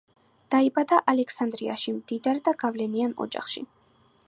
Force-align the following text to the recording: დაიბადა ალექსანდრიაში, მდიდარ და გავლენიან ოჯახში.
დაიბადა 0.53 0.97
ალექსანდრიაში, 1.13 1.95
მდიდარ 1.99 2.41
და 2.49 2.57
გავლენიან 2.65 3.17
ოჯახში. 3.27 3.67